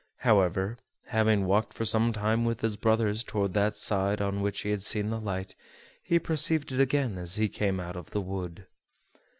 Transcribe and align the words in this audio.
However, 0.25 0.79
having 1.09 1.45
walked 1.45 1.73
for 1.73 1.85
some 1.85 2.11
time 2.11 2.43
with 2.43 2.61
his 2.61 2.75
brothers 2.75 3.23
toward 3.23 3.53
that 3.53 3.75
side 3.75 4.19
on 4.19 4.41
which 4.41 4.61
he 4.61 4.71
had 4.71 4.81
seen 4.81 5.11
the 5.11 5.19
light, 5.21 5.55
he 6.01 6.17
perceived 6.17 6.71
it 6.71 6.79
again 6.79 7.19
as 7.19 7.35
he 7.35 7.47
came 7.47 7.79
out 7.79 7.95
of 7.95 8.09
the 8.09 8.21
wood. 8.21 8.65